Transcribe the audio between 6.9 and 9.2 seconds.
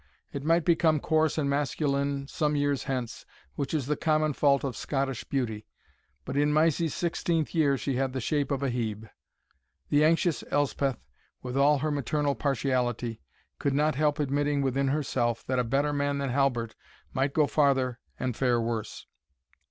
sixteenth year she had the shape of a Hebe.